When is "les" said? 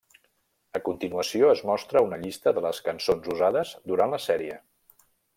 2.67-2.79